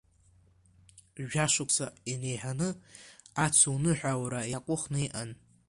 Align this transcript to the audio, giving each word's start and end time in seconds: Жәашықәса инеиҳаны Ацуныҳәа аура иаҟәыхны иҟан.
Жәашықәса 1.29 1.87
инеиҳаны 2.11 2.69
Ацуныҳәа 3.45 4.11
аура 4.15 4.41
иаҟәыхны 4.51 4.99
иҟан. 5.05 5.29